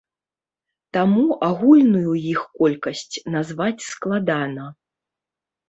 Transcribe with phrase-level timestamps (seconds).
[0.95, 4.69] Таму агульную іх колькасць назваць складана.